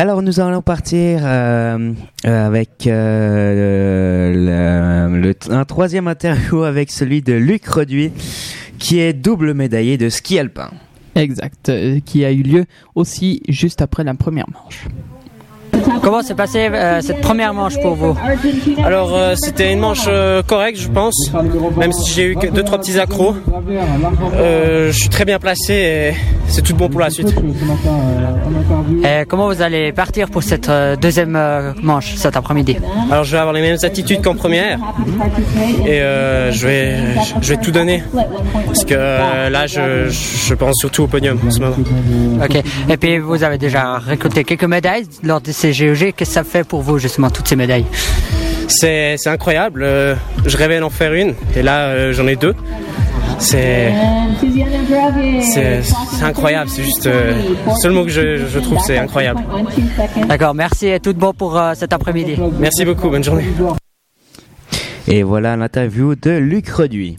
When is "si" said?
21.92-22.10